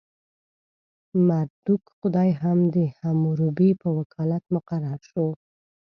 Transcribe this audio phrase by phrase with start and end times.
[1.27, 5.27] مردوک خدای هم د حموربي په وکالت مقرر شو.